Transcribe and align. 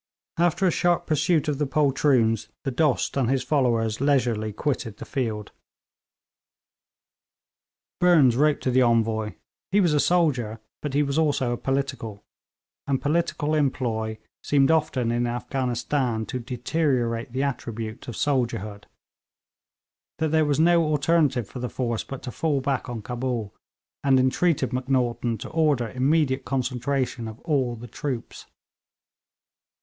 After 0.39 0.65
a 0.65 0.71
sharp 0.71 1.05
pursuit 1.05 1.47
of 1.47 1.59
the 1.59 1.67
poltroons, 1.67 2.47
the 2.63 2.71
Dost 2.71 3.15
and 3.17 3.29
his 3.29 3.43
followers 3.43 4.01
leisurely 4.01 4.51
quitted 4.51 4.97
the 4.97 5.05
field. 5.05 5.51
Burnes 7.99 8.35
wrote 8.35 8.61
to 8.61 8.71
the 8.71 8.81
Envoy 8.81 9.33
he 9.71 9.79
was 9.79 9.93
a 9.93 9.99
soldier, 9.99 10.59
but 10.81 10.95
he 10.95 11.03
was 11.03 11.19
also 11.19 11.51
a 11.51 11.57
'political,' 11.57 12.23
and 12.87 12.99
political 12.99 13.53
employ 13.53 14.17
seemed 14.43 14.71
often 14.71 15.11
in 15.11 15.27
Afghanistan 15.27 16.25
to 16.25 16.39
deteriorate 16.39 17.31
the 17.31 17.43
attribute 17.43 18.07
of 18.07 18.15
soldierhood 18.17 18.87
that 20.17 20.29
there 20.29 20.45
was 20.45 20.59
no 20.59 20.83
alternative 20.83 21.47
for 21.47 21.59
the 21.59 21.69
force 21.69 22.03
but 22.03 22.23
to 22.23 22.31
fall 22.31 22.59
back 22.59 22.89
on 22.89 23.03
Cabul, 23.03 23.53
and 24.03 24.19
entreated 24.19 24.73
Macnaghten 24.73 25.37
to 25.37 25.49
order 25.51 25.91
immediate 25.91 26.43
concentration 26.43 27.27
of 27.27 27.39
all 27.41 27.75
the 27.75 27.85
troops. 27.85 28.47